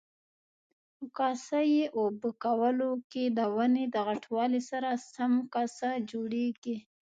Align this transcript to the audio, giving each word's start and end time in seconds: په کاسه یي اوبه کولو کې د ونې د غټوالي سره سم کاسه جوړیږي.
په 0.95 1.05
کاسه 1.17 1.59
یي 1.73 1.83
اوبه 1.97 2.29
کولو 2.43 2.91
کې 3.11 3.23
د 3.37 3.39
ونې 3.55 3.85
د 3.93 3.95
غټوالي 4.07 4.61
سره 4.69 4.89
سم 5.13 5.33
کاسه 5.53 5.89
جوړیږي. 6.11 6.77